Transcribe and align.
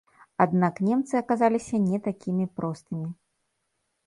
Аднак 0.45 0.79
немцы 0.87 1.13
аказаліся 1.19 1.83
не 1.91 2.01
такімі 2.09 2.45
простымі. 2.61 3.07